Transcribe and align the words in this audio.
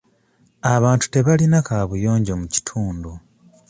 Abantu 0.73 1.05
tebalina 1.13 1.59
kaabuyonjo 1.67 2.33
mu 2.41 2.47
kitundu. 2.53 3.11